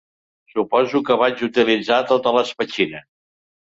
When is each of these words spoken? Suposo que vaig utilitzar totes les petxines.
Suposo 0.53 1.01
que 1.09 1.17
vaig 1.23 1.43
utilitzar 1.49 1.99
totes 2.13 2.39
les 2.39 2.55
petxines. 2.63 3.09